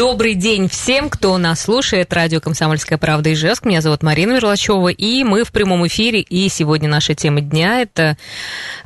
[0.00, 2.10] Добрый день всем, кто нас слушает.
[2.14, 3.66] Радио «Комсомольская правда» Ижевск.
[3.66, 6.22] Меня зовут Марина Мерлачева, и мы в прямом эфире.
[6.22, 8.16] И сегодня наша тема дня– это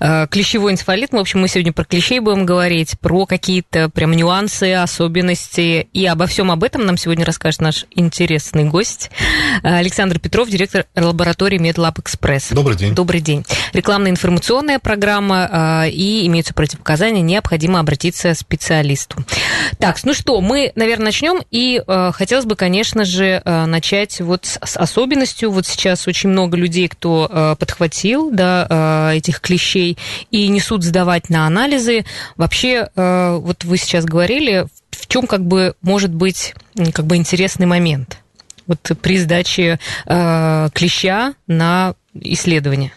[0.00, 1.12] э, клещевой энцефалит.
[1.12, 5.86] В общем, мы сегодня про клещей будем говорить, про какие-то прям нюансы, особенности.
[5.92, 9.12] И обо всем об этом нам сегодня расскажет наш интересный гость
[9.62, 12.52] Александр Петров, директор лаборатории MedLab Express.
[12.52, 12.92] Добрый день.
[12.92, 13.44] Добрый день.
[13.72, 19.24] Рекламная информационная программа, э, и имеются противопоказания, необходимо обратиться к специалисту.
[19.78, 21.42] Так, ну что, мы, наверное, начнем.
[21.50, 25.50] И э, хотелось бы, конечно же, э, начать вот с, с особенностью.
[25.50, 29.96] Вот сейчас очень много людей, кто э, подхватил да, э, этих клещей
[30.30, 32.04] и несут сдавать на анализы.
[32.36, 36.54] Вообще, э, вот вы сейчас говорили, в чем как бы может быть
[36.92, 38.18] как бы интересный момент
[38.66, 42.92] вот при сдаче э, клеща на исследование?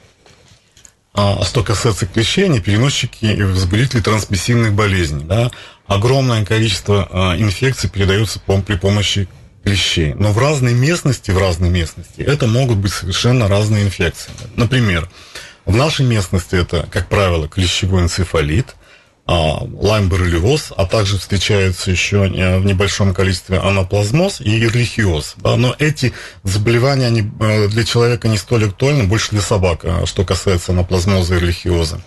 [1.13, 5.23] А что касается клещей, они переносчики и возбудители трансмиссивных болезней.
[5.23, 5.49] Да?
[5.87, 9.27] Огромное количество э, инфекций передается при помощи
[9.63, 10.13] клещей.
[10.13, 14.31] Но в разной местности, в разной местности это могут быть совершенно разные инфекции.
[14.55, 15.09] Например,
[15.65, 18.75] в нашей местности это, как правило, клещевой энцефалит,
[19.29, 25.33] лайм-боррелиоз, а также встречаются еще в небольшом количестве анаплазмоз и эрлихиоз.
[25.35, 27.23] Да, но эти заболевания они
[27.67, 31.99] для человека не столь актуальны, больше для собак, что касается анаплазмоза и эрлихиоза.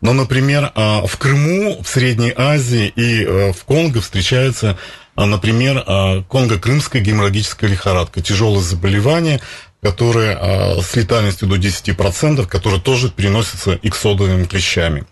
[0.00, 4.76] Но, например, а, в Крыму, в Средней Азии и э, в Конго встречается,
[5.14, 9.40] а, например, а, конго-крымская геморрагическая лихорадка, тяжелое заболевание,
[9.82, 15.04] которое с летальностью до 10%, которое тоже переносится иксодовыми клещами.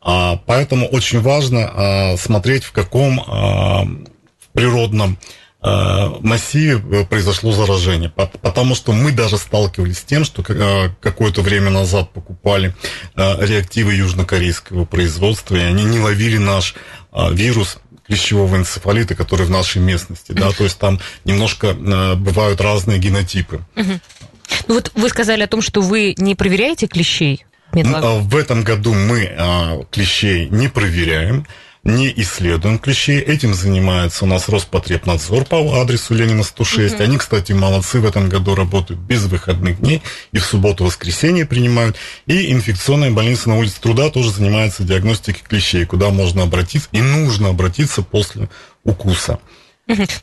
[0.00, 4.06] Поэтому очень важно смотреть, в каком
[4.52, 5.18] природном
[6.20, 8.10] массиве э, произошло заражение.
[8.10, 12.74] Потому что мы даже сталкивались с тем, что э, какое-то время назад покупали
[13.14, 16.74] реактивы южнокорейского производства, и они не ловили наш
[17.32, 20.32] вирус клещевого энцефалита, который в нашей местности.
[20.32, 20.50] Да?
[20.52, 23.60] То есть там немножко бывают разные генотипы.
[23.74, 27.44] Ну вот вы сказали о том, что вы не проверяете клещей?
[27.72, 31.46] В этом году мы клещей не проверяем
[31.86, 33.20] не исследуем клещей.
[33.20, 36.94] Этим занимается у нас Роспотребнадзор по адресу Ленина 106.
[36.94, 37.02] Угу.
[37.02, 40.02] Они, кстати, молодцы, в этом году работают без выходных дней
[40.32, 41.96] и в субботу-воскресенье принимают.
[42.26, 47.50] И инфекционная больница на улице Труда тоже занимается диагностикой клещей, куда можно обратиться и нужно
[47.50, 48.48] обратиться после
[48.82, 49.38] укуса.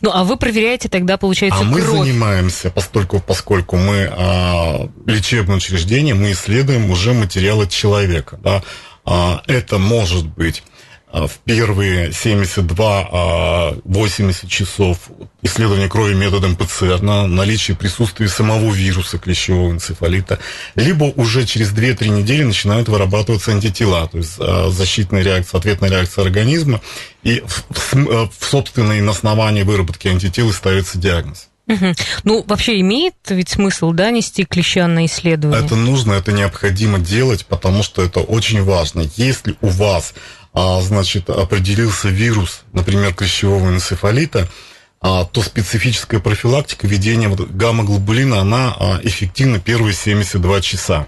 [0.01, 6.13] Ну, а вы проверяете тогда, получается, А мы занимаемся, поскольку, поскольку мы а, лечебное учреждение,
[6.13, 8.37] мы исследуем уже материалы человека.
[8.43, 8.61] Да?
[9.05, 10.63] А, это может быть
[11.13, 14.97] в первые 72-80 а, часов
[15.43, 20.39] исследования крови методом ПЦР на наличие присутствия самого вируса клещевого энцефалита,
[20.73, 26.23] либо уже через 2-3 недели начинают вырабатываться антитела, то есть а, защитная реакция, ответная реакция
[26.23, 26.81] организма,
[27.21, 31.49] и в, в, в собственной на основании выработки антител ставится диагноз.
[31.67, 31.93] Угу.
[32.25, 35.65] Ну, вообще имеет ведь смысл, да, нести клеща на исследование?
[35.65, 39.05] Это нужно, это необходимо делать, потому что это очень важно.
[39.15, 40.13] Если у вас
[40.53, 44.47] а, значит, определился вирус, например, клещевого энцефалита,
[45.01, 51.07] а, то специфическая профилактика введения вот гамма-глобулина, она а, эффективна первые 72 часа.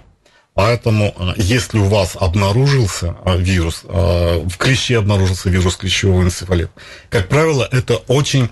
[0.54, 6.70] Поэтому, если у вас обнаружился вирус, в клеще обнаружился вирус клещевого энцефалита,
[7.10, 8.48] как правило, это очень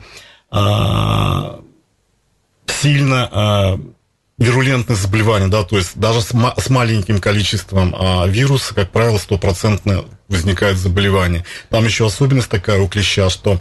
[2.66, 3.80] сильно
[4.38, 9.18] вирулентное заболевание, да, то есть даже с, ма- с маленьким количеством а, вируса, как правило,
[9.18, 11.44] стопроцентно возникает заболевание.
[11.70, 13.60] Там еще особенность такая у клеща, что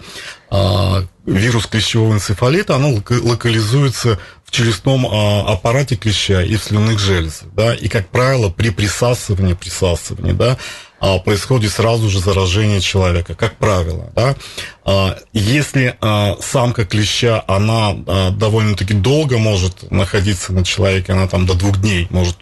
[0.49, 7.49] а, вирус клещевого энцефалита, оно локализуется в челюстном а, аппарате клеща и в слюнных железах,
[7.53, 10.57] да, и, как правило, при присасывании, присасывании, да,
[11.03, 14.09] а, происходит сразу же заражение человека, как правило.
[14.15, 14.37] Да?
[14.85, 17.93] А, если а, самка клеща, она
[18.31, 22.37] довольно-таки долго может находиться на человеке, она там до двух дней может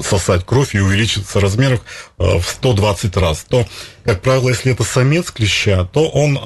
[0.00, 1.80] сосать кровь и увеличиться в размерах
[2.16, 3.66] в 120 раз, то,
[4.04, 6.38] как правило, если это самец клеща, то он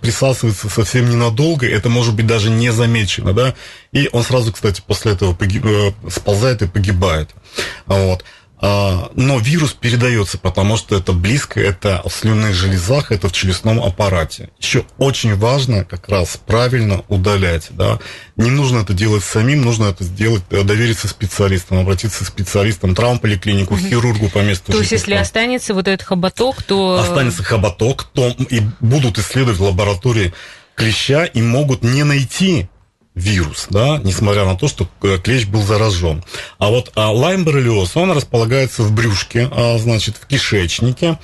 [0.00, 3.54] присасывается совсем ненадолго, это может быть даже незамечено, да,
[3.92, 7.30] и он сразу, кстати, после этого погиб, э, сползает и погибает.
[7.86, 8.24] Вот.
[8.60, 13.80] А, но вирус передается, потому что это близко, это в слюнных железах, это в челюстном
[13.80, 14.50] аппарате.
[14.58, 17.68] Еще очень важно как раз правильно удалять.
[17.70, 18.00] Да?
[18.36, 23.74] Не нужно это делать самим, нужно это сделать, э, довериться специалистам, обратиться к специалистам, травмполиклинику,
[23.74, 23.82] угу.
[23.82, 26.98] хирургу по месту То есть, если останется вот этот хоботок, то...
[26.98, 30.34] Останется хоботок, то и будут исследовать в лаборатории
[30.74, 32.68] клеща и могут не найти
[33.18, 34.88] вирус, да, несмотря на то, что
[35.22, 36.24] клещ был заражен.
[36.58, 41.18] А вот а, он располагается в брюшке, а, значит, в кишечнике,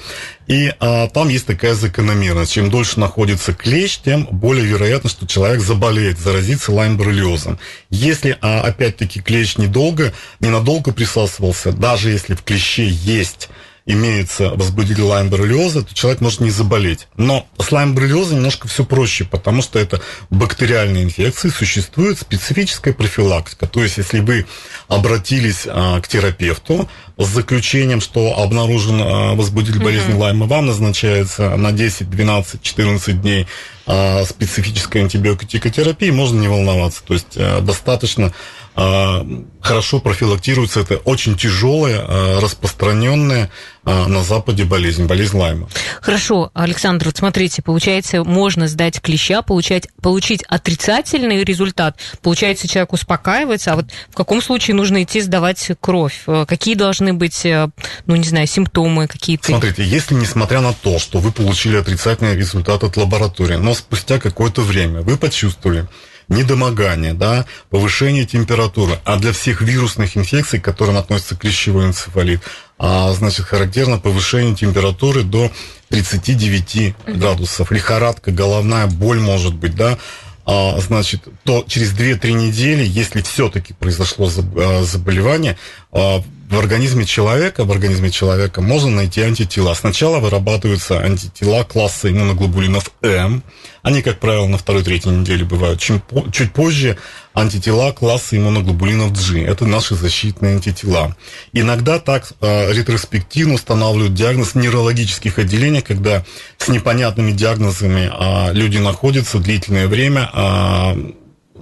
[0.46, 2.52] и а, там есть такая закономерность.
[2.52, 7.58] Чем дольше находится клещ, тем более вероятно, что человек заболеет, заразится лайм-боррелиозом.
[7.90, 13.48] Если, а, опять-таки, клещ недолго, ненадолго присасывался, даже если в клеще есть
[13.86, 17.06] имеется возбудитель лайм-боррелиоза, то человек может не заболеть.
[17.16, 20.00] Но с лайм-боррелиозом немножко все проще, потому что это
[20.30, 23.66] бактериальные инфекции, существует специфическая профилактика.
[23.66, 24.46] То есть, если вы
[24.88, 26.88] обратились а, к терапевту
[27.18, 30.14] с заключением, что обнаружен а, возбудитель болезни.
[30.14, 33.46] Лайма, вам назначается на 10, 12, 14 дней
[33.86, 37.02] а, специфическая антибиотикотерапия, можно не волноваться.
[37.06, 38.32] То есть, а, достаточно
[38.74, 40.80] хорошо профилактируется.
[40.80, 43.50] Это очень тяжелая, а, распространенная
[43.84, 45.68] а, на Западе болезнь, болезнь Лайма.
[46.00, 51.98] Хорошо, Александр, вот смотрите, получается, можно сдать клеща, получать, получить отрицательный результат.
[52.20, 56.22] Получается, человек успокаивается, а вот в каком случае нужно идти сдавать кровь?
[56.26, 57.68] Э, какие должны быть, э,
[58.06, 59.46] ну, не знаю, симптомы какие-то?
[59.46, 64.62] Смотрите, если несмотря на то, что вы получили отрицательный результат от лаборатории, но спустя какое-то
[64.62, 65.86] время вы почувствовали,
[66.28, 68.98] недомогание, да, повышение температуры.
[69.04, 72.40] А для всех вирусных инфекций, к которым относится клещевой энцефалит,
[72.78, 75.50] а, значит, характерно повышение температуры до
[75.90, 77.70] 39 градусов.
[77.70, 79.98] Лихорадка, головная боль может быть, да,
[80.46, 85.56] а, значит, то через 2-3 недели, если все-таки произошло а, заболевание,
[85.92, 89.74] а, в организме человека, в организме человека можно найти антитела.
[89.74, 93.42] Сначала вырабатываются антитела класса иммуноглобулинов М.
[93.82, 95.80] Они, как правило, на второй-третьей неделе бывают.
[95.80, 96.02] Чем,
[96.32, 96.96] чуть позже
[97.34, 99.42] антитела класса иммуноглобулинов G.
[99.42, 101.16] Это наши защитные антитела.
[101.52, 106.24] Иногда так э, ретроспективно устанавливают диагноз в нейрологических отделениях, когда
[106.58, 111.12] с непонятными диагнозами э, люди находятся длительное время э,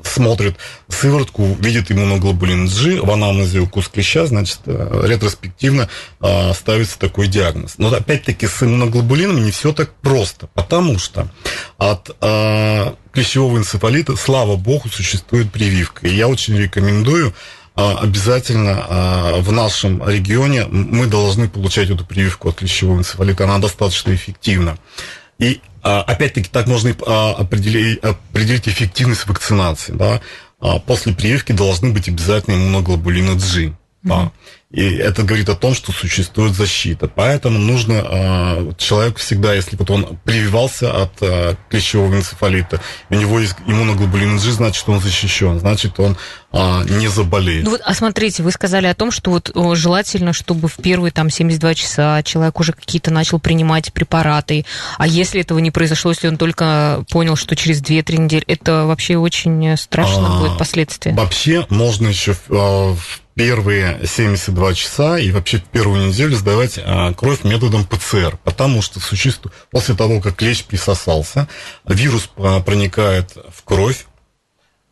[0.05, 0.57] смотрит
[0.89, 5.89] сыворотку, видит иммуноглобулин G, в анамнезе укус клеща, значит, э, ретроспективно
[6.21, 7.75] э, ставится такой диагноз.
[7.79, 11.29] Но опять-таки с иммуноглобулином не все так просто, потому что
[11.79, 16.07] от э, клещевого энцефалита, слава богу, существует прививка.
[16.07, 17.35] И я очень рекомендую
[17.75, 23.45] обязательно в нашем регионе мы должны получать эту прививку от клещевого энцефалита.
[23.45, 24.77] Она достаточно эффективна.
[25.39, 29.93] И опять-таки так можно а, определить, определить эффективность вакцинации.
[29.93, 30.21] Да?
[30.61, 33.75] А, после прививки должны быть обязательно иммуноглобулины G.
[34.03, 34.33] Да.
[34.73, 37.07] И это говорит о том, что существует защита.
[37.07, 42.81] Поэтому нужно э, человеку всегда, если вот он прививался от э, клещевого энцефалита,
[43.11, 46.17] у него есть иммуноглобулин G, значит, он защищен, значит, он
[46.53, 47.65] э, не заболеет.
[47.65, 51.13] Ну вот, а смотрите, вы сказали о том, что вот о, желательно, чтобы в первые
[51.13, 54.65] там 72 часа человек уже какие-то начал принимать препараты.
[54.99, 59.17] А если этого не произошло, если он только понял, что через 2-3 недели, это вообще
[59.17, 61.15] очень страшно а, будет последствия.
[61.15, 67.13] Вообще можно еще в, в первые 72 часа и вообще в первую неделю сдавать а,
[67.15, 71.49] кровь методом ПЦР, потому что существует, после того, как клещ присосался,
[71.87, 74.12] вирус а, проникает в кровь, а,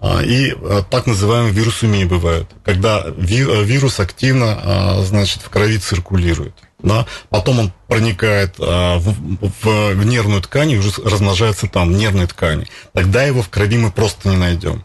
[0.02, 6.54] и а, так называемые вирусумии бывают, когда а, вирус активно, а, значит, в крови циркулирует.
[6.82, 7.06] Да?
[7.28, 9.14] Потом он проникает а, в,
[9.62, 12.66] в, нервную ткань и уже размножается там, в нервной ткани.
[12.94, 14.84] Тогда его в крови мы просто не найдем.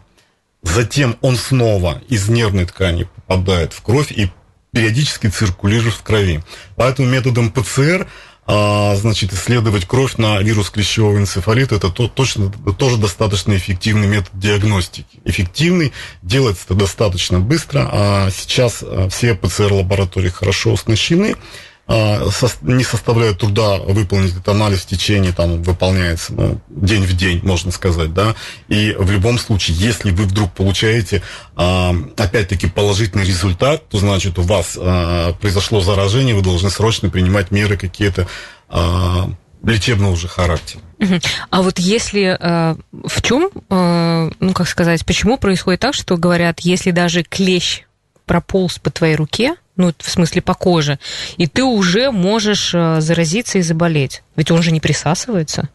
[0.62, 4.30] Затем он снова из нервной ткани попадает в кровь и
[4.72, 6.42] периодически циркулирует в крови.
[6.76, 8.06] Поэтому методом ПЦР а,
[8.46, 15.18] значит, исследовать кровь на вирус клещевого энцефалита это то, точно, тоже достаточно эффективный метод диагностики.
[15.24, 21.38] Эффективный, делается это достаточно быстро, а сейчас а, все ПЦР-лаборатории хорошо оснащены, а,
[21.88, 27.70] не составляет труда выполнить этот анализ в течение, там, выполняется ну, день в день, можно
[27.70, 28.34] сказать, да,
[28.68, 31.22] и в любом случае, если вы вдруг получаете,
[31.54, 37.50] а, опять-таки, положительный результат, то значит, у вас а, произошло заражение, вы должны срочно принимать
[37.50, 38.26] меры какие-то
[39.62, 40.82] лечебного уже характера.
[41.50, 42.36] А вот если
[42.92, 47.84] в чем, ну как сказать, почему происходит так, что говорят, если даже клещ
[48.26, 50.98] прополз по твоей руке, ну, в смысле по коже,
[51.36, 54.22] и ты уже можешь э, заразиться и заболеть.
[54.36, 55.68] Ведь он же не присасывается.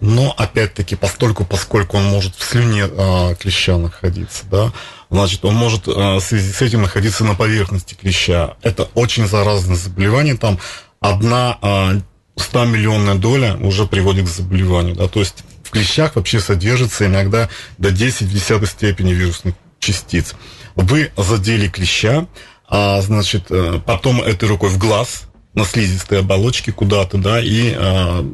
[0.00, 4.72] Но, опять-таки, постольку, поскольку он может в слюне э, клеща находиться, да,
[5.10, 8.56] значит, он может э, в связи с этим находиться на поверхности клеща.
[8.62, 10.58] Это очень заразное заболевание, там
[11.00, 12.00] одна э,
[12.36, 17.50] 100 миллионная доля уже приводит к заболеванию, да, то есть в клещах вообще содержится иногда
[17.76, 20.34] до 10 в десятой степени вирусных частиц.
[20.74, 22.26] Вы задели клеща,
[22.68, 25.24] а, значит, э, потом этой рукой в глаз,
[25.54, 28.24] на слизистой оболочке куда-то, да, и а,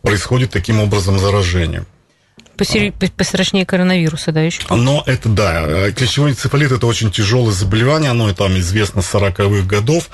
[0.00, 1.84] происходит таким образом заражение.
[3.16, 4.62] пострашнее коронавируса, да, еще?
[4.70, 10.08] Но это, да, клещевой энцефалит– это очень тяжелое заболевание, оно там известно с 40-х годов.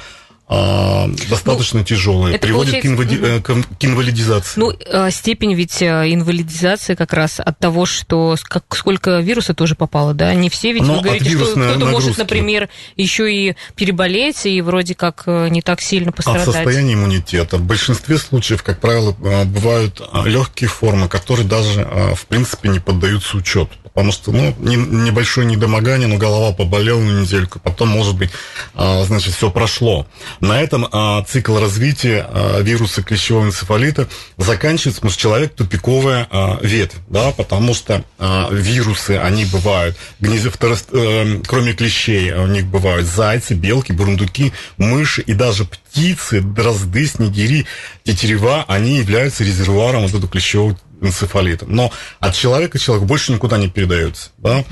[0.50, 3.16] А, достаточно ну, тяжелые, это приводит к, инвади...
[3.16, 3.62] угу.
[3.78, 4.58] к инвалидизации.
[4.58, 9.74] Ну, э, степень ведь э, инвалидизации как раз от того, что как, сколько вируса тоже
[9.74, 10.32] попало, да?
[10.32, 11.92] Не все ведь, Но вы говорите, что кто-то нагрузки.
[11.92, 16.48] может, например, еще и переболеть и вроде как не так сильно пострадать.
[16.48, 17.58] От состояния иммунитета.
[17.58, 21.86] В большинстве случаев, как правило, бывают легкие формы, которые даже,
[22.16, 27.22] в принципе, не поддаются учету потому что, ну, не, небольшое недомогание, но голова поболела на
[27.22, 28.30] недельку, потом, может быть,
[28.76, 30.06] значит, все прошло.
[30.40, 36.58] На этом а, цикл развития а, вируса клещевого энцефалита заканчивается, потому что человек тупиковая а,
[36.62, 42.66] ветвь, да, потому что а, вирусы, они бывают, гнезд, второс, э, кроме клещей, у них
[42.66, 47.66] бывают зайцы, белки, бурундуки, мыши и даже птицы, дрозды, снегири,
[48.04, 51.74] тетерева, они являются резервуаром вот этого клещевого энцефалитом.
[51.74, 54.30] Но от человека к человеку больше никуда не передается.
[54.38, 54.60] Да?
[54.60, 54.64] Mm.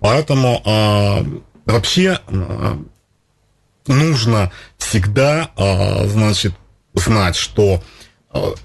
[0.00, 2.76] Поэтому э, вообще э,
[3.86, 6.54] нужно всегда, э, значит,
[6.94, 7.82] знать, что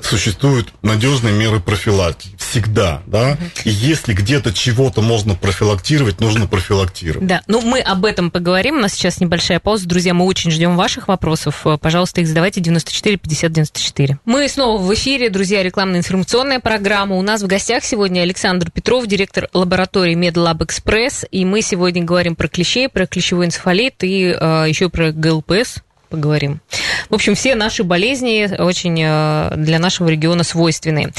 [0.01, 2.35] существуют надежные меры профилактики.
[2.37, 3.37] Всегда, да.
[3.65, 7.27] И если где-то чего-то можно профилактировать, нужно профилактировать.
[7.27, 8.77] Да, ну мы об этом поговорим.
[8.77, 9.87] У нас сейчас небольшая пауза.
[9.87, 11.65] Друзья, мы очень ждем ваших вопросов.
[11.65, 14.19] Э, пожалуйста, их задавайте 94 50 94.
[14.25, 17.15] Мы снова в эфире, друзья, рекламно-информационная программа.
[17.15, 21.27] У нас в гостях сегодня Александр Петров, директор лаборатории MedLab Express.
[21.29, 26.61] И мы сегодня говорим про клещей, про клещевой энцефалит и э, еще про ГЛПС поговорим.
[27.09, 31.11] В общем, все наши болезни очень э, для нашего региона свойственны.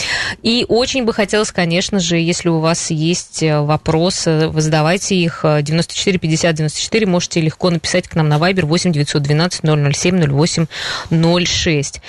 [0.42, 5.44] И очень бы хотелось, конечно же, если у вас есть э, вопросы, вы задавайте их
[5.44, 9.62] 94 50 94, можете легко написать к нам на Viber 8 912
[9.94, 10.66] 007
[11.10, 12.00] 08 06.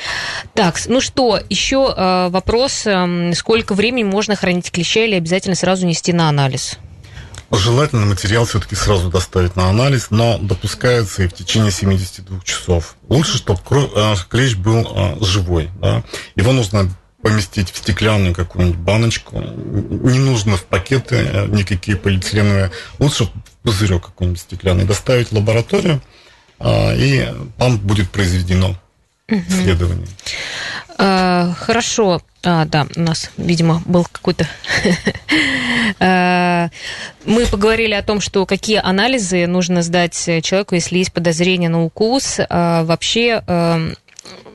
[0.54, 5.86] Так, ну что, еще э, вопрос, эм, сколько времени можно хранить клеща или обязательно сразу
[5.86, 6.78] нести на анализ?
[7.52, 12.96] Желательно материал все-таки сразу доставить на анализ, но допускается и в течение 72 часов.
[13.10, 15.70] Лучше, чтобы э, клещ был э, живой.
[15.82, 16.04] Да?
[16.36, 16.90] Его нужно
[17.22, 19.40] поместить в стеклянную какую-нибудь баночку.
[19.42, 22.72] Не нужно в пакеты э, никакие полиэтиленовые.
[23.00, 23.32] Лучше в
[23.64, 26.02] пузырек какой-нибудь стеклянный доставить в лабораторию,
[26.64, 27.28] и
[27.58, 28.76] там будет произведено
[29.28, 30.08] исследование.
[31.02, 32.22] Хорошо.
[32.44, 34.48] А, да, у нас, видимо, был какой-то...
[36.00, 36.70] А,
[37.26, 42.40] мы поговорили о том, что какие анализы нужно сдать человеку, если есть подозрение на укус.
[42.50, 43.80] А вообще, а,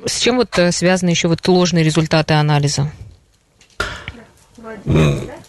[0.04, 2.90] с чем вот связаны еще вот ложные результаты анализа?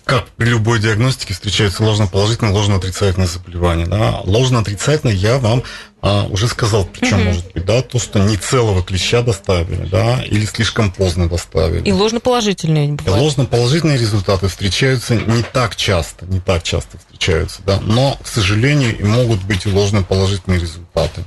[0.08, 3.86] Как при любой диагностике встречается ложно-положительное, ложно-отрицательное заболевание.
[3.86, 4.22] Да?
[4.24, 5.64] Ложно-отрицательное я вам
[6.02, 7.26] а, уже сказал, причем угу.
[7.26, 11.84] может быть, да, то, что не целого клеща доставили, да, или слишком поздно доставили.
[11.84, 13.22] И ложно-положительные бывают.
[13.22, 19.04] Ложно-положительные результаты встречаются не так часто, не так часто встречаются, да, но, к сожалению, и
[19.04, 21.24] могут быть и ложно-положительные результаты.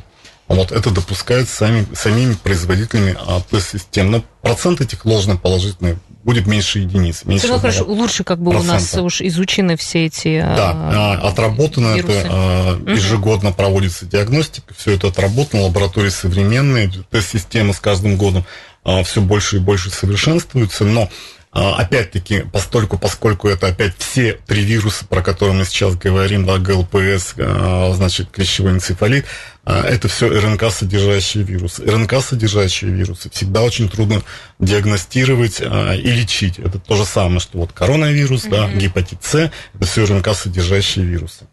[0.50, 4.11] Вот это допускается сами, самими производителями а, тест-систем.
[4.11, 7.25] Но процент этих ложно-положительных будет меньше единиц.
[7.25, 8.73] Меньше ну, хорошо, лучше как бы процента.
[8.73, 12.12] у нас уж изучены все эти Да, а, отработано вирусы.
[12.14, 18.45] это, а, ежегодно проводится диагностика, все это отработано, лаборатории современные, тест-системы с каждым годом
[18.85, 21.09] а, все больше и больше совершенствуются, но а,
[21.52, 27.35] опять-таки, постольку, поскольку это опять все три вируса, про которые мы сейчас говорим, да, ГЛПС,
[27.38, 29.26] а, значит, клещевой энцефалит,
[29.64, 31.83] а, это все РНК-содержащие вирусы.
[31.83, 34.23] РНК-содержащие вирусы всегда очень трудно
[34.61, 36.61] диагностировать и лечить.
[36.61, 38.50] Это то же самое, что вот коронавирус, mm-hmm.
[38.50, 41.49] да, гепатит С, это все РНК-содержащие вирусы.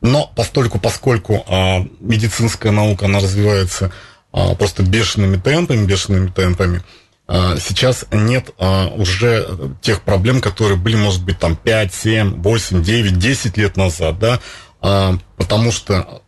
[0.00, 1.44] Но постольку, поскольку
[2.00, 3.92] медицинская наука, она развивается
[4.32, 7.01] просто бешеными темпами, бешеными темпами, а,
[7.58, 13.18] сейчас нет а, уже тех проблем, которые были, может быть, там 5, 7, 8, 9,
[13.18, 14.40] 10 лет назад, да,
[14.82, 16.22] а, потому что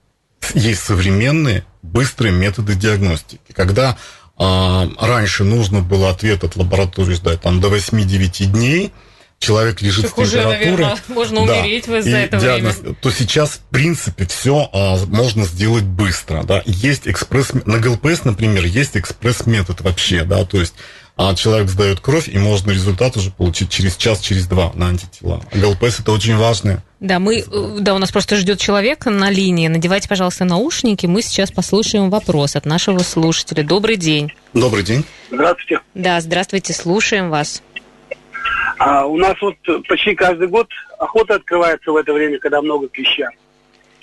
[0.54, 3.52] есть современные быстрые методы диагностики.
[3.52, 3.98] Когда
[4.36, 8.92] раньше нужно было ответ от лаборатории ждать там до 8-9 дней,
[9.44, 12.96] человек лежит так с температурой, уже, можно да, умереть за это диагноз, время.
[13.00, 16.42] то сейчас, в принципе, все а, можно сделать быстро.
[16.42, 16.62] Да.
[16.66, 17.52] Есть экспресс...
[17.64, 20.74] На ГЛПС, например, есть экспресс-метод вообще, да, то есть
[21.16, 25.40] а человек сдает кровь, и можно результат уже получить через час, через два на антитела.
[25.52, 26.82] А ГЛПС это очень важно.
[26.98, 27.44] Да, мы,
[27.80, 29.68] да, у нас просто ждет человек на линии.
[29.68, 31.06] Надевайте, пожалуйста, наушники.
[31.06, 33.62] Мы сейчас послушаем вопрос от нашего слушателя.
[33.62, 34.32] Добрый день.
[34.54, 35.04] Добрый день.
[35.30, 35.80] Здравствуйте.
[35.94, 37.62] Да, здравствуйте, слушаем вас.
[38.78, 39.56] А у нас вот
[39.88, 43.28] почти каждый год охота открывается в это время, когда много клеща.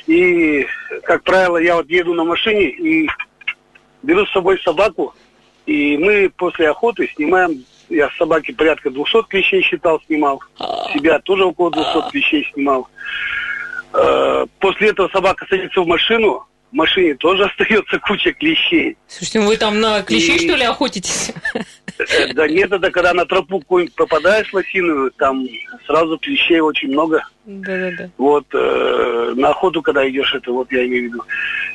[0.07, 0.65] И,
[1.03, 3.09] как правило, я вот еду на машине и
[4.01, 5.13] беру с собой собаку,
[5.65, 10.41] и мы после охоты снимаем я с собаки порядка 200 клещей считал, снимал.
[10.93, 12.87] Себя тоже около 200 клещей снимал.
[13.93, 18.97] Э, после этого собака садится в машину, в машине тоже остается куча клещей.
[19.07, 20.47] Слушайте, вы там на клещей, и...
[20.47, 21.31] что ли, охотитесь?
[21.99, 25.45] Э, да нет, это когда на тропу какую-нибудь попадаешь лосиную, там
[25.85, 27.23] сразу клещей очень много.
[27.45, 28.09] Да-да-да.
[28.17, 31.23] Вот, э, на охоту, когда идешь, это вот я имею в виду.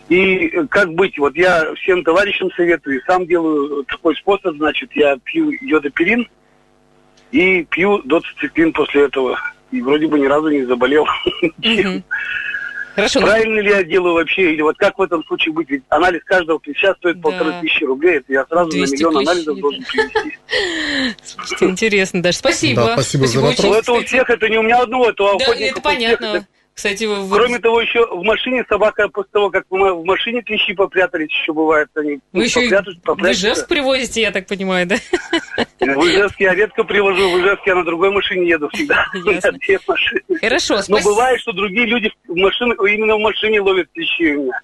[0.08, 1.18] И как быть?
[1.18, 6.28] Вот я всем товарищам советую, сам делаю такой способ, значит, я пью йодоперин
[7.32, 9.38] и пью доцицеклин после этого.
[9.72, 11.06] И вроде бы ни разу не заболел.
[11.42, 12.02] Угу.
[12.96, 13.20] Хорошо.
[13.20, 14.54] Правильно ли я делаю вообще?
[14.54, 15.68] Или вот как в этом случае быть?
[15.68, 17.28] Ведь анализ каждого клеща стоит да.
[17.28, 18.16] полторы тысячи рублей.
[18.16, 20.38] Это я сразу на миллион клещей, анализов должен привести.
[21.22, 22.38] Слушайте, интересно даже.
[22.38, 22.86] Спасибо.
[22.86, 23.64] Да, спасибо, спасибо за вопрос.
[23.66, 26.46] Ну, это у всех, это не у меня одного, это у Да, это понятно.
[26.76, 27.26] Кстати, вы...
[27.30, 31.54] Кроме того, еще в машине собака, после того, как мы в машине клещи попрятались, еще
[31.54, 32.68] бывает, они Вы еще
[33.02, 34.96] попрятались, в Ижевск привозите, я так понимаю, да?
[35.80, 39.06] В Ижевск я редко привожу, в Ижевск я на другой машине еду всегда.
[39.88, 40.20] Машины.
[40.38, 40.98] Хорошо, спасибо.
[40.98, 44.60] Но бывает, что другие люди в машине, именно в машине ловят клещи у меня.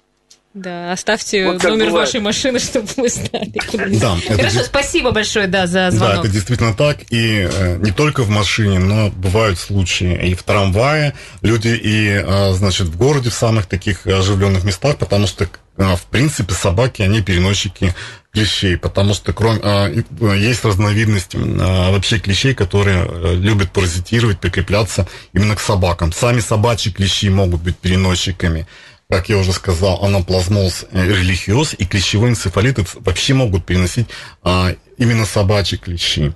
[0.53, 2.07] Да, оставьте вот номер бывает.
[2.07, 3.51] вашей машины, чтобы мы знали.
[3.99, 4.63] Да, Хорошо, это...
[4.65, 6.15] спасибо большое, да, за звонок.
[6.15, 6.99] Да, это действительно так.
[7.09, 11.15] И э, не только в машине, но бывают случаи и в трамвае.
[11.41, 15.45] Люди и, э, значит, в городе, в самых таких оживленных местах, потому что,
[15.77, 17.95] э, в принципе, собаки, они переносчики
[18.31, 20.03] клещей, потому что кроме, э,
[20.37, 26.11] есть разновидность э, вообще клещей, которые э, любят паразитировать, прикрепляться именно к собакам.
[26.11, 28.67] Сами собачьи клещи могут быть переносчиками
[29.13, 34.07] как я уже сказал, анаплазмоз релихиоз и клещевой энцефалит вообще могут переносить
[34.41, 36.33] а, именно собачьи клещи.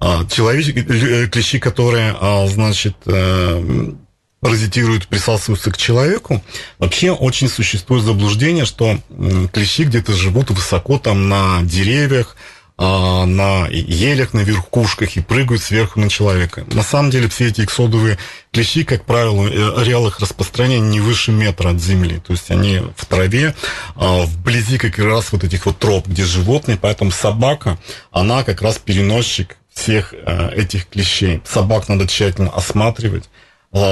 [0.00, 3.62] А, человеческие э, клещи, которые, а, значит, а,
[4.40, 6.42] паразитируют, присасываются к человеку,
[6.78, 8.98] вообще очень существует заблуждение, что
[9.52, 12.36] клещи где-то живут высоко там на деревьях,
[12.76, 16.64] а, на елях, на верхушках и прыгают сверху на человека.
[16.72, 18.18] На самом деле все эти эксодовые
[18.50, 22.20] клещи, как правило, э, ареал их распространения не выше метра от земли.
[22.26, 23.54] То есть они в траве,
[23.94, 26.76] а, вблизи как раз вот этих вот троп, где животные.
[26.76, 27.78] Поэтому собака,
[28.10, 31.42] она как раз переносчик всех э, этих клещей.
[31.44, 33.30] Собак надо тщательно осматривать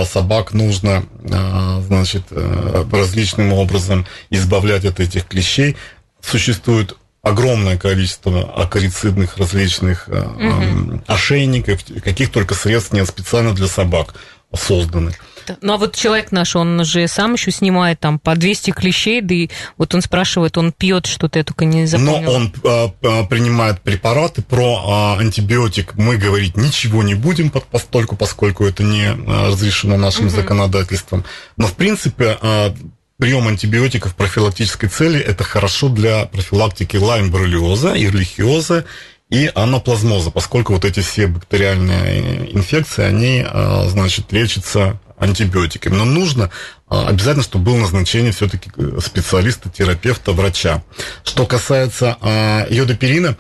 [0.05, 5.77] собак нужно, э, значит, различным образом избавлять от этих клещей.
[6.21, 11.03] Существует огромное количество акарицидных различных угу.
[11.07, 14.15] ошейников, каких только средств нет специально для собак
[14.55, 15.15] созданных.
[15.61, 19.35] Ну а вот человек наш, он же сам еще снимает там по 200 клещей, да
[19.35, 22.21] и вот он спрашивает, он пьет что-то, я только не запомнила.
[22.21, 28.65] Но он а, принимает препараты, про а, антибиотик мы говорить ничего не будем, постольку, поскольку
[28.65, 30.37] это не разрешено нашим угу.
[30.37, 31.25] законодательством.
[31.57, 32.75] Но в принципе а,
[33.23, 38.85] прием антибиотиков профилактической цели– это хорошо для профилактики лайм-боррелиоза, ирлихиоза
[39.31, 45.95] и анаплазмоза, поскольку вот эти все бактериальные инфекции, они, а, значит, лечатся антибиотиками.
[45.95, 46.51] Но нужно
[46.89, 50.83] а, обязательно, чтобы было назначение все-таки специалиста, терапевта, врача.
[51.23, 53.37] Что касается а, йодоперина,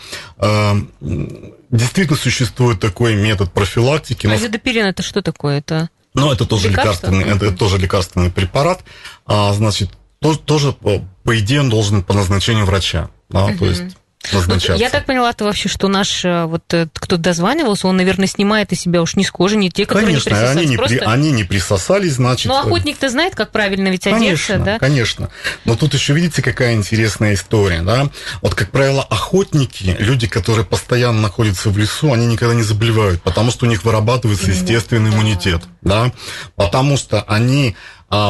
[1.73, 4.29] действительно существует такой метод профилактики.
[4.29, 5.59] А йодоперин это что такое?
[5.59, 8.83] Это но это тоже лекарственный, это тоже лекарственный препарат.
[9.27, 13.11] А, значит, то, тоже по идее он должен по назначению врача.
[13.29, 13.59] Да, угу.
[13.59, 13.97] то есть
[14.33, 14.75] назначаться.
[14.75, 18.73] Я так поняла, то вообще, что наш э, вот э, кто дозванивался, он, наверное, снимает
[18.73, 20.57] из себя уж не с кожи, не те, которые конечно, не присосались.
[20.57, 20.97] Они не, просто...
[20.97, 22.47] при, они не присосались, значит...
[22.47, 24.79] Ну, охотник-то знает, как правильно ведь одеться, конечно, да?
[24.79, 25.31] Конечно,
[25.65, 28.11] Но тут еще видите, какая интересная история, да?
[28.41, 33.51] Вот, как правило, охотники, люди, которые постоянно находятся в лесу, они никогда не заболевают, потому
[33.51, 36.13] что у них вырабатывается естественный иммунитет, да?
[36.57, 37.77] Потому что они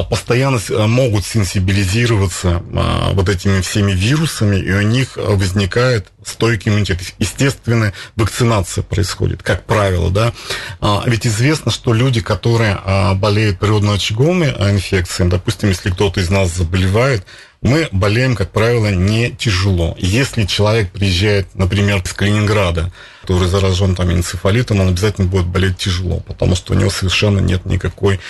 [0.09, 7.01] постоянно а, могут сенсибилизироваться а, вот этими всеми вирусами, и у них возникает стойкий иммунитет.
[7.18, 10.33] Естественная вакцинация происходит, как правило, да.
[11.05, 12.79] Ведь известно, что люди, которые
[13.16, 17.27] болеют природно-очаговыми инфекциями, допустим, если кто-то из нас заболевает,
[17.61, 19.97] мы болеем, как правило, не тяжело.
[19.99, 22.92] Если человек приезжает, например, из Калининграда,
[23.23, 27.66] который заражен там энцефалитом, он обязательно будет болеть тяжело, потому что у него совершенно нет
[27.66, 28.21] никакой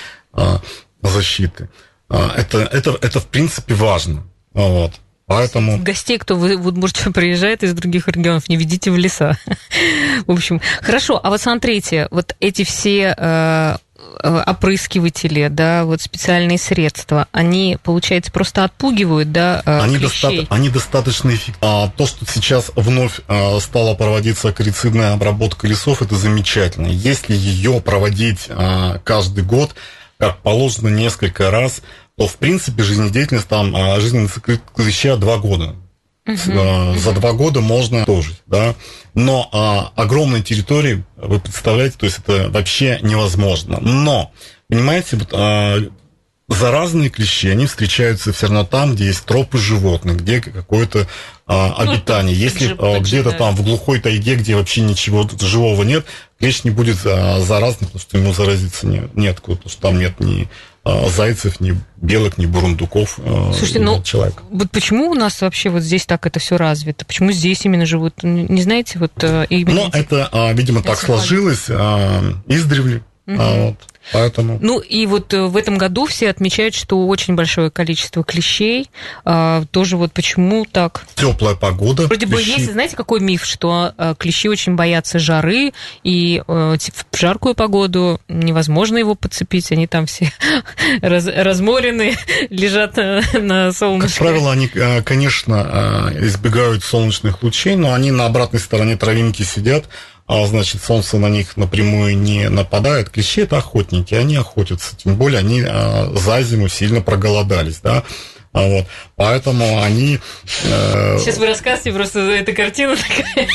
[1.02, 1.68] защиты.
[2.08, 4.24] А, это, это, это в принципе важно.
[4.52, 4.92] Вот.
[5.26, 5.78] Поэтому...
[5.78, 9.38] Гостей, кто в Удмуртию приезжает из других регионов, не ведите в леса.
[10.26, 11.20] в общем, хорошо.
[11.22, 13.76] А вот смотрите, вот эти все э,
[14.22, 20.68] э, опрыскиватели, да, вот специальные средства, они, получается, просто отпугивают, да, э, они, доста- они
[20.68, 21.58] достаточно эффективны.
[21.62, 26.88] А то, что сейчас вновь а, стала проводиться акарицидная обработка лесов, это замечательно.
[26.88, 29.74] Если ее проводить а, каждый год,
[30.22, 31.82] как положено несколько раз,
[32.16, 35.74] то, в принципе, жизнедеятельность там, а жизненный цикл клеща два года.
[36.28, 36.96] Угу.
[36.98, 38.76] За два года можно тоже, да.
[39.14, 43.80] Но а, огромные территории, вы представляете, то есть это вообще невозможно.
[43.80, 44.30] Но,
[44.68, 45.78] понимаете, вот, а,
[46.46, 51.08] заразные клещи, они встречаются все равно там, где есть тропы животных, где какое-то
[51.46, 52.36] а, ну, обитание.
[52.36, 56.06] Если а, где-то там в глухой тайге, где вообще ничего живого нет,
[56.42, 60.18] клещ не будет а, заразным, потому что ему заразиться не, неоткуда, потому что там нет
[60.18, 60.48] ни
[60.82, 63.20] а, зайцев, ни белок, ни бурундуков.
[63.24, 64.42] А, Слушайте, ну человек.
[64.50, 67.04] вот почему у нас вообще вот здесь так это все развито?
[67.04, 68.24] Почему здесь именно живут?
[68.24, 69.84] Не знаете, вот э, именно...
[69.84, 71.70] Ну, это, а, видимо, так сложилось
[72.48, 73.04] издревле.
[73.28, 73.36] Угу.
[73.36, 73.76] Вот.
[74.12, 74.58] Поэтому...
[74.60, 78.90] Ну и вот э, в этом году все отмечают, что очень большое количество клещей.
[79.24, 81.04] А, тоже вот почему так?
[81.14, 82.06] Теплая погода.
[82.06, 82.50] Вроде клещи...
[82.50, 87.54] бы есть, знаете, какой миф, что а, клещи очень боятся жары, и а, в жаркую
[87.54, 90.32] погоду невозможно его подцепить, они там все
[91.00, 92.16] раз, разморены,
[92.50, 94.18] лежат на, на солнышке.
[94.18, 94.68] Как правило, они,
[95.04, 99.86] конечно, избегают солнечных лучей, но они на обратной стороне травинки сидят,
[100.28, 103.10] значит, солнце на них напрямую не нападает.
[103.10, 108.04] Клещи– это охотники, они охотятся, тем более они а, за зиму сильно проголодались, да,
[108.52, 108.86] а вот.
[109.16, 110.18] Поэтому они...
[110.64, 111.16] Э...
[111.18, 113.48] Сейчас вы рассказываете, просто эта картина такая.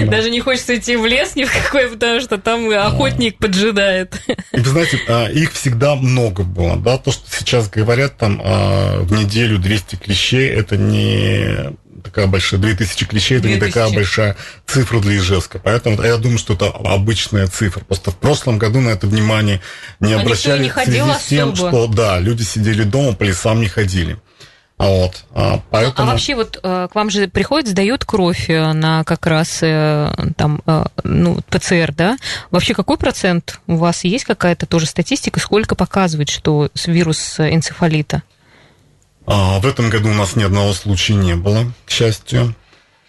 [0.00, 0.06] Да.
[0.06, 3.46] Даже не хочется идти в лес ни в какой, потому что там охотник да.
[3.46, 4.22] поджидает.
[4.52, 6.76] И вы знаете, а, их всегда много было.
[6.76, 6.96] Да?
[6.96, 13.06] То, что сейчас говорят, там а, в неделю 200 клещей, это не такая большая, 2000
[13.06, 13.64] клещей, это 2000.
[13.64, 14.36] не такая большая
[14.66, 15.60] цифра для Ижевска.
[15.62, 17.84] Поэтому я думаю, что это обычная цифра.
[17.84, 19.60] Просто в прошлом году на это внимание
[20.00, 23.60] не а обращали не в связи с тем, что да, люди сидели дома, по лесам
[23.60, 24.18] не ходили.
[24.78, 26.06] А вот, а, поэтому...
[26.06, 29.58] Ну, а вообще вот э, к вам же приходит, сдают кровь э, на как раз
[29.62, 30.60] э, там,
[31.04, 32.16] ну, ПЦР, да?
[32.50, 38.22] Вообще какой процент у вас есть какая-то тоже статистика, сколько показывает, что вирус энцефалита?
[39.26, 42.54] А, в этом году у нас ни одного случая не было, к счастью.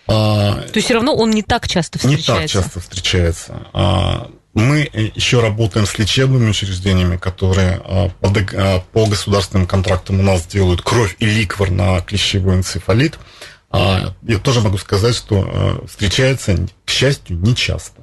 [0.08, 2.34] А, То есть все равно он не так часто встречается?
[2.34, 3.68] Не так часто встречается.
[3.74, 10.24] А, мы еще работаем с лечебными учреждениями, которые а, по, а, по государственным контрактам у
[10.24, 13.18] нас делают кровь и ликвор на клещевой энцефалит.
[13.72, 18.03] А, я тоже могу сказать, что встречается, к счастью, не часто.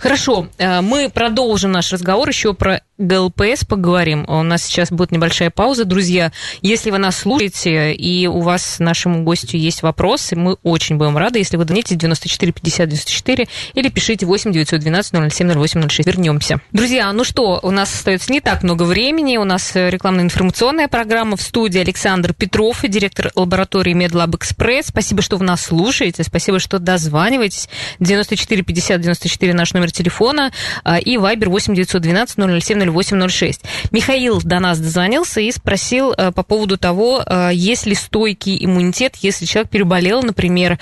[0.00, 4.24] Хорошо, э, мы продолжим наш разговор еще про ГЛПС поговорим.
[4.28, 5.84] У нас сейчас будет небольшая пауза.
[5.84, 11.18] Друзья, если вы нас слушаете и у вас нашему гостю есть вопросы, мы очень будем
[11.18, 16.06] рады, если вы звоните 94 50 94 или пишите 8 912 07 08 06.
[16.06, 16.60] Вернемся.
[16.72, 19.36] Друзья, ну что, у нас остается не так много времени.
[19.36, 24.84] У нас рекламно-информационная программа в студии Александр Петров, директор лаборатории MedLab Express.
[24.86, 26.24] Спасибо, что вы нас слушаете.
[26.24, 27.68] Спасибо, что дозваниваетесь.
[28.00, 29.15] 94 50 94
[29.54, 30.52] наш номер телефона
[30.84, 33.62] а, и Viber 8 912 007 0806.
[33.90, 39.16] Михаил до нас дозвонился и спросил э, по поводу того, э, есть ли стойкий иммунитет,
[39.16, 40.78] если человек переболел, например,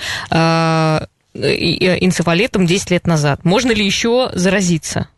[1.33, 3.43] энцефалитом 10 лет назад.
[3.43, 5.09] Можно ли еще заразиться?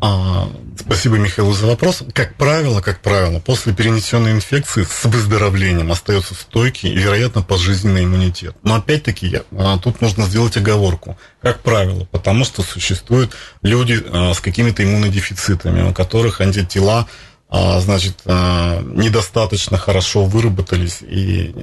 [0.00, 0.48] А,
[0.78, 2.02] спасибо, Михаил, за вопрос.
[2.12, 8.54] Как правило, как правило, после перенесенной инфекции с выздоровлением остается стойкий и, вероятно, пожизненный иммунитет.
[8.62, 11.18] Но опять-таки, я, а, тут нужно сделать оговорку.
[11.40, 17.06] Как правило, потому что существуют люди а, с какими-то иммунодефицитами, у которых антитела
[17.50, 21.54] значит, недостаточно хорошо выработались и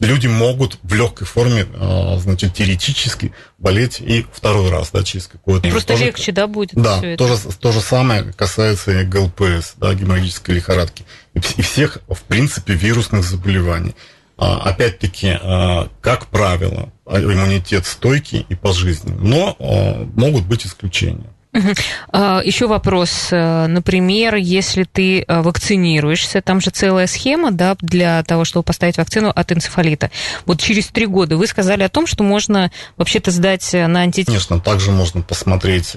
[0.00, 5.68] люди могут в легкой форме, а, значит, теоретически болеть и второй раз, да, через какое-то
[5.68, 9.94] Просто тоже, легче, да, будет Да, то же, то же самое касается и ГЛПС, да,
[9.94, 11.04] геморрагической лихорадки.
[11.34, 13.94] И, и всех, в принципе, вирусных заболеваний.
[14.36, 19.56] А, опять-таки, а, как правило, иммунитет стойкий и пожизненный, но
[20.14, 21.30] могут быть исключения.
[22.12, 23.28] А, Еще вопрос.
[23.30, 28.98] Э, например, если ты э, вакцинируешься, там же целая схема да, для того, чтобы поставить
[28.98, 30.10] вакцину от энцефалита.
[30.44, 34.34] Вот через три года вы сказали о том, что можно вообще-то сдать э, на антитела.
[34.34, 35.96] Конечно, также можно посмотреть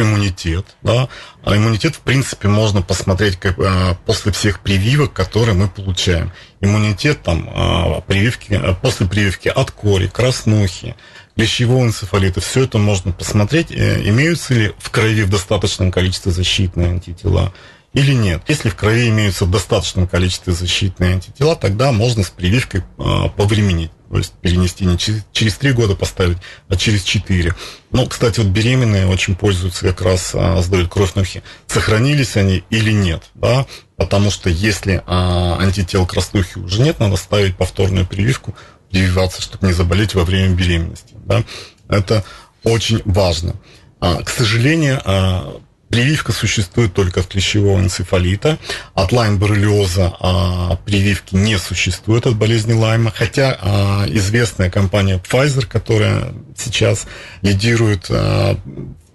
[0.00, 1.08] иммунитет, да,
[1.44, 6.32] а иммунитет, в принципе, можно посмотреть как, а, после всех прививок, которые мы получаем.
[6.60, 10.94] Иммунитет там а, прививки, а, после прививки от кори, краснухи,
[11.38, 12.40] клещевого энцефалита.
[12.40, 17.54] Все это можно посмотреть, э, имеются ли в крови в достаточном количестве защитные антитела
[17.92, 18.42] или нет.
[18.48, 23.04] Если в крови имеются в достаточном количестве защитные антитела, тогда можно с прививкой э,
[23.36, 23.92] повременить.
[24.10, 27.54] То есть перенести не через, через 3 года поставить, а через 4.
[27.92, 31.42] Ну, кстати, вот беременные очень пользуются как раз, а, сдают кровь на ухе.
[31.66, 33.66] Сохранились они или нет, да?
[33.96, 38.56] Потому что если а, антител краснухи уже нет, надо ставить повторную прививку,
[38.90, 41.14] прививаться, чтобы не заболеть во время беременности.
[41.24, 41.44] Да?
[41.88, 42.24] Это
[42.64, 43.54] очень важно.
[44.00, 48.58] А, к сожалению, а, Прививка существует только от клещевого энцефалита.
[48.94, 53.10] От лайм-боррелиоза а, прививки не существует от болезни лайма.
[53.10, 57.06] Хотя а, известная компания Pfizer, которая сейчас
[57.40, 58.58] лидирует а,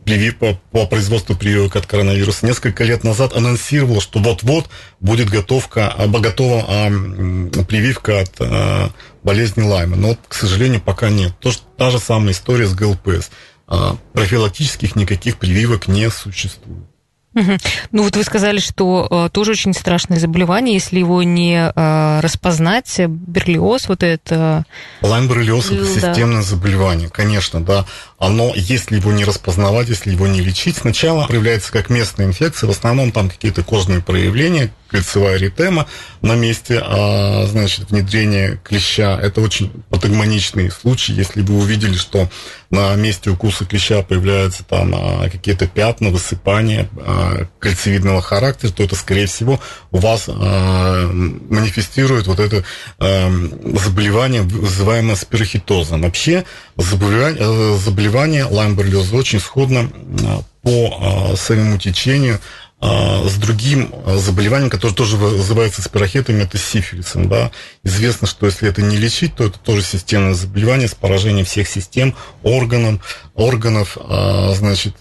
[0.03, 6.07] прививка по производству прививок от коронавируса, несколько лет назад анонсировала, что вот-вот будет готовка, а,
[6.07, 6.89] готова а,
[7.63, 8.91] прививка от а,
[9.23, 9.95] болезни лайма.
[9.95, 11.33] Но, к сожалению, пока нет.
[11.39, 13.29] То, та же самая история с ГЛПС.
[13.67, 16.83] А, профилактических никаких прививок не существует.
[17.35, 17.57] Угу.
[17.91, 22.99] Ну вот вы сказали, что э, тоже очень страшное заболевание, если его не э, распознать,
[22.99, 24.65] берлиоз, вот это...
[25.01, 27.85] Лайм-боррелиоз это системное заболевание, конечно, да.
[28.23, 32.71] Оно, если его не распознавать, если его не лечить, сначала проявляется как местная инфекция, в
[32.71, 35.87] основном там какие-то кожные проявления, кольцевая эритема
[36.21, 39.19] на месте, а, значит, внедрения клеща.
[39.21, 42.29] Это очень патогмоничный случай, если вы увидели, что
[42.69, 48.95] на месте укуса клеща появляются там а, какие-то пятна, высыпания а, кольцевидного характера, то это,
[48.95, 49.59] скорее всего,
[49.91, 52.63] у вас а, манифестирует вот это
[52.99, 56.03] заболевание, вызываемое спирохитозом.
[56.03, 56.45] Вообще
[56.77, 59.89] заболевание, э, заболевание лаймберлиоза очень сходно
[60.25, 62.39] а, по а, своему течению
[62.85, 67.29] а, с другим а, заболеванием, которое тоже вызывается спирохетами, это сифилисом.
[67.29, 67.49] Да?
[67.83, 72.13] Известно, что если это не лечить, то это тоже системное заболевание с поражением всех систем,
[72.41, 73.01] органов,
[73.35, 74.95] органов а, значит,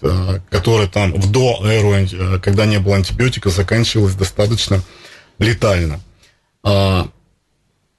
[0.49, 4.81] которые там в до эру, когда не было антибиотика, заканчивалось достаточно
[5.39, 5.99] летально.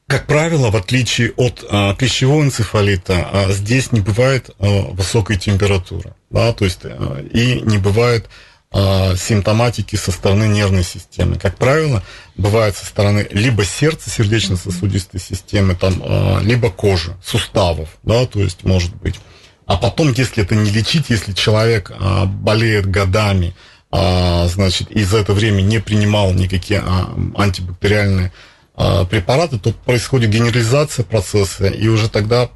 [0.06, 6.14] Как правило, в отличие от а, пищевого энцефалита, а, здесь не бывает а, высокой температуры,
[6.30, 8.28] да, то есть а, и не бывает
[8.70, 11.36] а, симптоматики со стороны нервной системы.
[11.36, 12.02] Как правило,
[12.36, 18.64] бывает со стороны либо сердца, сердечно-сосудистой системы, там, а, либо кожи, суставов, да, то есть
[18.64, 19.18] может быть.
[19.66, 23.54] А потом, если это не лечить, если человек а, болеет годами,
[23.90, 28.32] а, значит, и за это время не принимал никакие а, антибактериальные
[28.74, 32.50] препараты, то происходит генерализация процесса, и уже тогда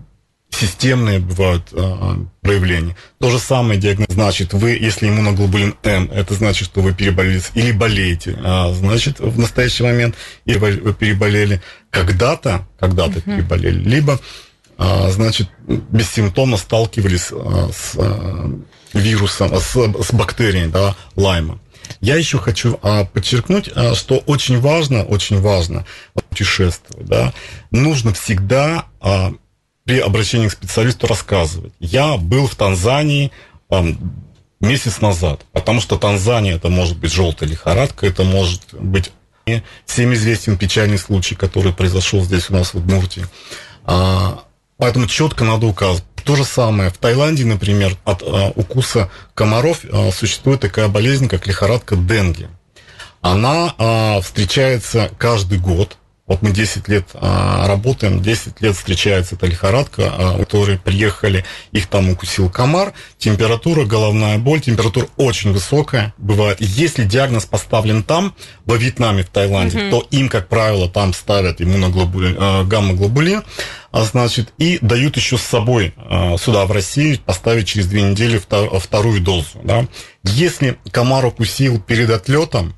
[0.51, 2.97] системные бывают э, проявления.
[3.21, 4.09] То же самое диагноз.
[4.11, 9.39] Значит, вы, если иммуноглобулин М, это значит, что вы переболели или болеете, а, значит, в
[9.39, 13.37] настоящий момент или вы переболели когда-то, когда-то uh-huh.
[13.37, 14.19] переболели, либо,
[14.79, 18.51] а, значит, бессимптомно сталкивались а, с а,
[18.95, 21.61] вирусом, с, с бактерией, да, лайма.
[22.01, 27.33] Я еще хочу а, подчеркнуть, а, что очень важно, очень важно путешествовать, да,
[27.71, 29.33] нужно всегда а,
[29.85, 31.73] при обращении к специалисту рассказывать.
[31.81, 33.33] Я был в Танзании
[33.69, 33.99] там,
[34.61, 39.11] месяц назад, потому что Танзания это может быть желтая лихорадка, это может быть
[39.87, 43.25] всем известен печальный случай, который произошел здесь у нас в Удмуртии.
[43.85, 44.45] А,
[44.77, 46.05] поэтому четко надо указывать.
[46.29, 51.47] То же самое в Таиланде, например, от а, укуса комаров а, существует такая болезнь, как
[51.47, 52.51] лихорадка Денги.
[53.23, 55.97] Она а, встречается каждый год
[56.29, 61.87] вот мы 10 лет а, работаем, 10 лет встречается эта лихорадка, а, которые приехали, их
[61.87, 66.59] там укусил комар, температура, головная боль, температура очень высокая бывает.
[66.61, 68.35] Если диагноз поставлен там,
[68.67, 69.91] во Вьетнаме, в Таиланде, mm-hmm.
[69.91, 73.43] то им, как правило, там ставят иммуноглобулин, а, гамма-глобулин,
[73.91, 78.37] а, значит, и дают еще с собой а, сюда, в Россию, поставить через две недели
[78.37, 79.61] втор, вторую дозу.
[79.65, 79.87] Да?
[80.25, 82.75] Если комар укусил перед отлетом,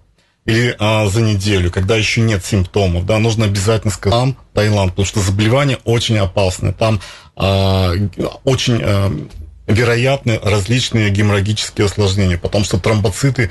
[0.50, 5.06] или а, за неделю, когда еще нет симптомов, да, нужно обязательно сказать там Таиланд, потому
[5.06, 7.00] что заболевание очень опасное, там
[7.36, 7.92] а,
[8.44, 9.12] очень а,
[9.66, 13.50] вероятны различные геморрагические осложнения, потому что тромбоциты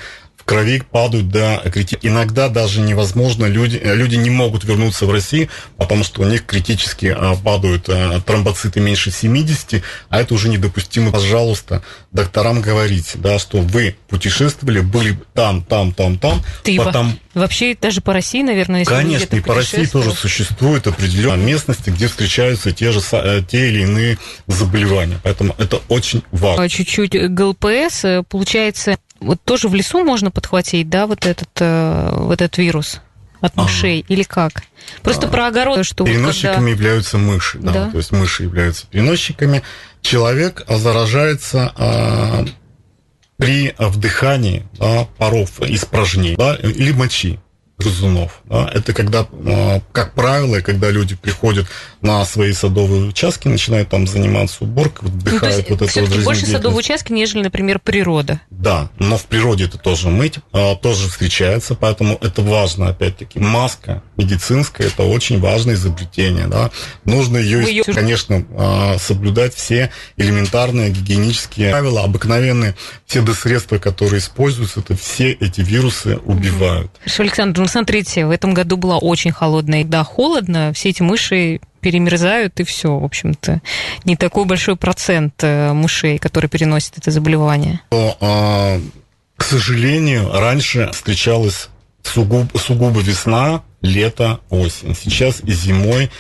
[0.50, 2.00] крови падают до критики.
[2.02, 7.16] Иногда даже невозможно, люди, люди не могут вернуться в Россию, потому что у них критически
[7.16, 11.12] а, падают а, тромбоциты меньше 70, а это уже недопустимо.
[11.12, 16.44] Пожалуйста, докторам говорите, да, что вы путешествовали, были там, там, там, там.
[16.64, 17.20] Ты потом...
[17.36, 22.08] Вообще даже по России, наверное, если Конечно, и по России тоже существует определенные местности, где
[22.08, 25.20] встречаются те же э, те или иные заболевания.
[25.24, 26.68] Поэтому это очень важно.
[26.68, 32.42] Чуть-чуть ГЛПС, э, получается, вот тоже в лесу можно подхватить, да, вот этот, э, вот
[32.42, 33.02] этот вирус?
[33.42, 34.14] от мышей а.
[34.14, 34.64] или как?
[35.02, 35.30] Просто а.
[35.30, 36.70] про огород, что переносчиками когда...
[36.70, 39.64] являются мыши, да, да, то есть мыши являются переносчиками.
[40.02, 42.46] Человек заражается а,
[43.38, 47.40] при вдыхании да, паров испражнений да, или мочи.
[47.80, 48.42] Грызунов.
[48.46, 48.70] Да?
[48.74, 51.68] Это когда, а, как правило, когда люди приходят
[52.02, 56.80] на свои садовые участки, начинают там заниматься уборкой, вдыхают ну, вот это вот больше садовые
[56.80, 58.42] участки, нежели, например, природа.
[58.50, 64.04] Да, но в природе это тоже мыть, а, тоже встречается, поэтому это важно, опять-таки, маска
[64.18, 66.72] медицинская, это очень важное изобретение, да.
[67.06, 67.84] Нужно ее, ее...
[67.84, 75.62] конечно, а, соблюдать все элементарные гигиенические правила, обыкновенные все средства, которые используются, это все эти
[75.62, 76.92] вирусы убивают.
[77.00, 81.62] Хорошо, Александр, ну смотрите, в этом году была очень холодная, да, холодно, все эти мыши
[81.80, 83.62] перемерзают, и все, в общем-то.
[84.04, 87.80] Не такой большой процент э, мышей, которые переносят это заболевание.
[87.92, 88.82] Но, а,
[89.38, 91.70] к сожалению, раньше встречалась
[92.04, 94.96] сугубо, сугубо весна, лето, осень.
[94.96, 96.12] Сейчас и зимой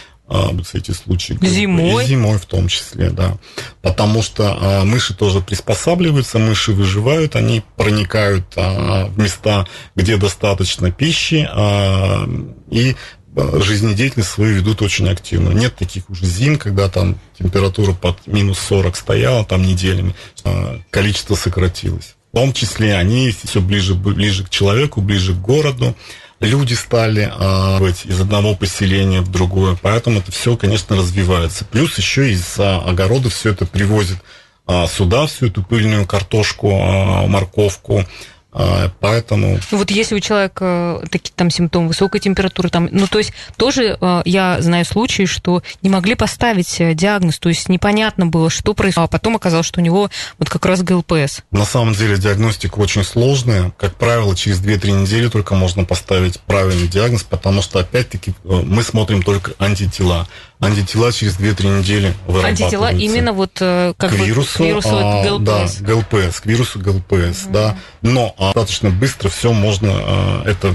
[0.73, 1.37] эти случаи.
[1.41, 2.05] Зимой?
[2.05, 3.37] И зимой в том числе, да.
[3.81, 10.91] Потому что а, мыши тоже приспосабливаются, мыши выживают, они проникают а, в места, где достаточно
[10.91, 12.27] пищи, а,
[12.69, 12.95] и
[13.35, 15.51] жизнедеятельность свою ведут очень активно.
[15.51, 21.35] Нет таких уже зим, когда там температура под минус 40 стояла там неделями, а, количество
[21.35, 22.15] сократилось.
[22.31, 25.95] В том числе они все ближе, ближе к человеку, ближе к городу.
[26.39, 31.65] Люди стали а, быть из одного поселения в другое, поэтому это все, конечно, развивается.
[31.65, 34.19] Плюс еще из а, огорода все это привозят
[34.65, 38.05] а, сюда, всю эту пыльную картошку, а, морковку,
[38.51, 39.59] поэтому...
[39.71, 43.97] Ну, вот если у человека такие там симптомы высокой температуры, там, ну, то есть тоже
[43.99, 48.73] э, я знаю случаи, что не могли поставить э, диагноз, то есть непонятно было, что
[48.73, 50.09] происходит, а потом оказалось, что у него
[50.39, 51.41] вот как раз ГЛПС.
[51.51, 53.71] На самом деле диагностика очень сложная.
[53.77, 58.81] Как правило, через 2-3 недели только можно поставить правильный диагноз, потому что, опять-таки, э, мы
[58.81, 60.27] смотрим только антитела
[60.59, 62.13] антитела через 2-3 недели.
[62.43, 65.75] Антитела именно вот как к вирусу, к вирусу а, ГЛПС.
[65.77, 67.53] Да, ГЛПС, к вирусу ГЛПС, угу.
[67.53, 67.77] да.
[68.01, 70.73] Но а, достаточно быстро все можно а, это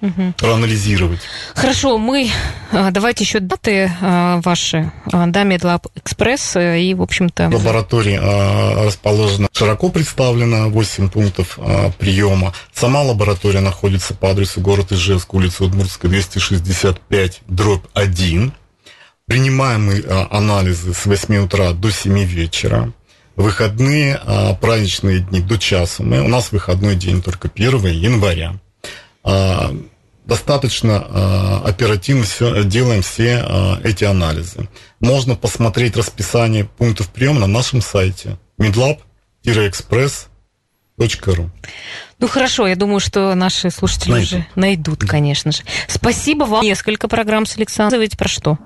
[0.00, 0.32] угу.
[0.38, 1.20] проанализировать.
[1.54, 2.30] Хорошо, мы
[2.72, 7.50] а, давайте еще даты ваши, да, MedLab Express э, и, в общем-то...
[7.52, 8.20] Лаборатория
[8.86, 11.58] расположена широко представлена, 8 пунктов
[11.98, 12.54] приема.
[12.72, 18.52] Сама лаборатория находится по адресу город Ижевск, улица Удмуртская, 265, дробь 1.
[19.30, 22.92] Принимаем мы анализы с 8 утра до 7 вечера.
[23.36, 24.20] Выходные,
[24.60, 26.02] праздничные дни до часа.
[26.02, 28.56] Мы, у нас выходной день только 1 января
[30.26, 34.68] достаточно э, оперативно все, делаем все эти анализы.
[34.98, 41.50] Можно посмотреть расписание пунктов приема на нашем сайте midlab-express.ru
[42.18, 44.32] ну хорошо, я думаю, что наши слушатели найдут.
[44.32, 45.62] уже найдут, конечно же.
[45.88, 46.62] Спасибо вам.
[46.62, 48.06] Несколько программ с Александром.
[48.18, 48.58] Про что?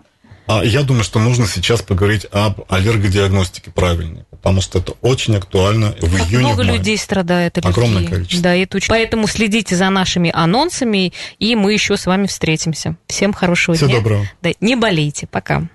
[0.46, 5.94] А я думаю, что нужно сейчас поговорить об аллергодиагностике правильной, потому что это очень актуально
[6.00, 6.46] в как июне.
[6.46, 7.72] Много людей страдает аллергией.
[7.72, 8.42] Огромное количество.
[8.42, 8.88] Да, это очень...
[8.88, 12.96] Поэтому следите за нашими анонсами, и мы еще с вами встретимся.
[13.06, 13.98] Всем хорошего Всего дня.
[13.98, 14.30] доброго.
[14.42, 15.26] Да, не болейте.
[15.26, 15.68] Пока.